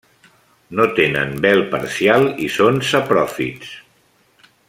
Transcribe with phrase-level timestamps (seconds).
[0.79, 3.77] No tenen vel parcial i són sapròfits.